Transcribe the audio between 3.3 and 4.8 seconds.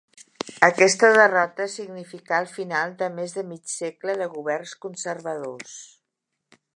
de mig segle de governs